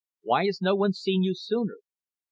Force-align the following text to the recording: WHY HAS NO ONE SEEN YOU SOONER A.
WHY 0.23 0.45
HAS 0.45 0.63
NO 0.63 0.73
ONE 0.77 0.93
SEEN 0.93 1.21
YOU 1.21 1.35
SOONER 1.35 1.73
A. 1.75 1.83